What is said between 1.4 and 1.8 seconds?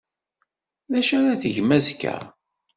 tgem